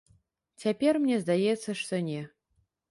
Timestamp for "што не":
1.85-2.21